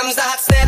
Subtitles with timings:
[0.00, 0.59] comes the hot.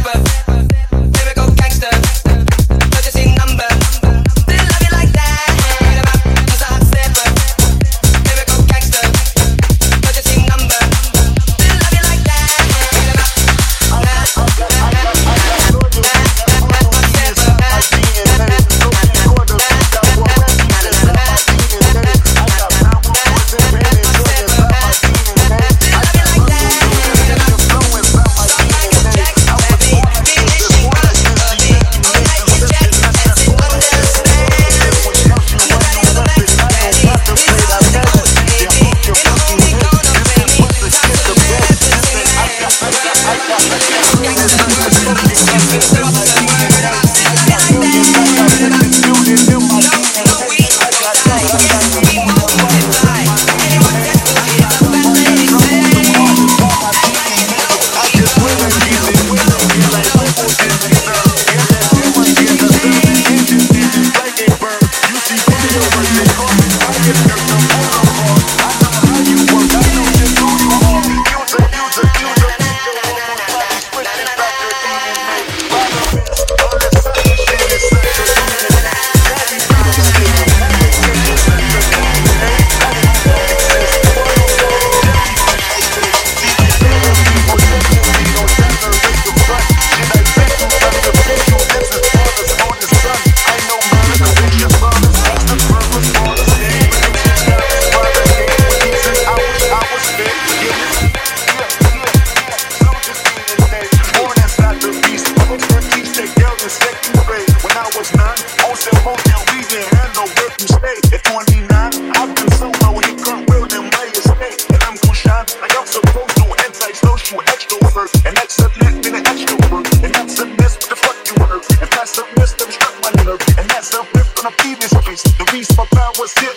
[107.82, 108.38] I was nine.
[108.62, 111.02] Wholesale hotel, we didn't have no work you stay.
[111.10, 111.66] At 29,
[112.14, 114.70] I've been so low, you can't build in my estate.
[114.70, 116.44] And I'm gonna like I'm supposed to.
[116.62, 119.86] Anti-social extrovert, and that's a net Been an extrovert.
[119.98, 121.62] And that's a mess, what the fuck you heard.
[121.82, 123.42] And that's a mess that struck my nerve.
[123.58, 125.22] And that's a lift on a previous place.
[125.26, 126.54] The reason my power's here.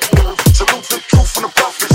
[0.54, 1.95] Salute the truth from the prophets.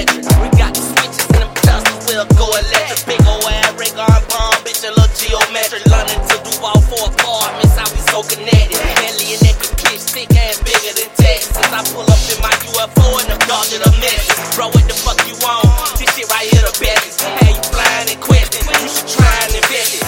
[0.00, 0.24] legend.
[0.40, 3.04] We got the switches and the dust, we'll go electric.
[3.06, 5.84] Big ol' ass rig on bomb, bitch, a little geometric.
[5.92, 8.80] London to Duval for apartments, I be so kinetic.
[8.96, 11.56] Bentley and that bitch, thick ass bigger than Texas.
[11.56, 14.56] I pull up in my UFO and I'm dodging the message.
[14.56, 15.68] Bro, what the fuck you want?
[16.00, 17.20] This shit right here the best.
[17.44, 19.99] Hey, you flying and question, you should try and invest it.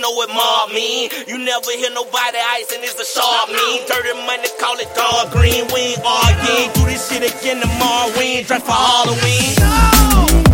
[0.00, 1.10] Know what mob mean.
[1.26, 3.82] You never hear nobody icing, it's a sharp mean.
[3.86, 5.66] Dirty money, call it dog green.
[5.74, 6.72] We ain't arguing.
[6.74, 8.12] Do this shit again tomorrow.
[8.18, 9.54] We ain't dressed for Halloween.
[9.58, 10.47] Let's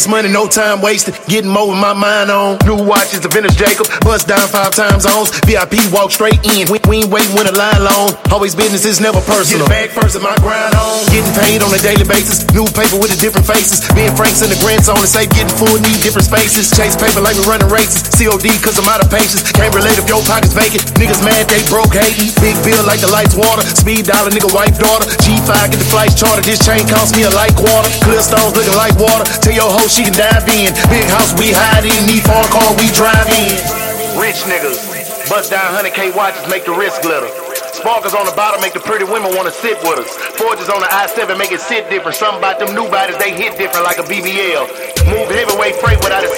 [0.00, 1.12] fast money, no time wasted.
[1.28, 2.56] Getting more with my mind on.
[2.64, 3.84] New watches, the vintage Jacob.
[4.00, 5.28] Bust down five time zones.
[5.44, 6.64] VIP walk straight in.
[6.72, 8.16] We, we ain't waiting when the line long.
[8.32, 9.68] Always business is never personal.
[9.68, 11.04] Get bag first and my grind on.
[11.12, 12.48] Getting paid on a daily basis.
[12.56, 13.84] New paper with the different faces.
[13.92, 16.72] Being Franks in the grants on the safe, getting full, need different spaces.
[16.72, 18.08] Chase paper like we running races.
[18.16, 19.44] COD cause I'm out of patience.
[19.52, 20.80] Can't relate if your pockets vacant.
[20.96, 22.32] Niggas mad, they broke hating.
[22.40, 23.60] Big bill like the lights water.
[23.68, 25.04] Speed dollar, nigga, wife daughter.
[25.28, 26.40] G5, get the flights charter.
[26.40, 27.90] This chain cost me a light quarter.
[28.00, 29.28] Clear stones looking like water.
[29.44, 30.70] Tell your she can dive in.
[30.86, 32.06] Big house we hide in.
[32.06, 33.58] Need foreign car we drive in.
[34.14, 34.78] Rich niggas.
[35.26, 37.26] Bust down 100K watches, make the wrist glitter.
[37.74, 40.10] Sparkles on the bottom make the pretty women wanna sit with us.
[40.38, 42.14] Forges on the I-7 make it sit different.
[42.14, 44.66] Something about them new bodies, they hit different like a BBL.
[45.10, 46.30] Move heavyweight freight without a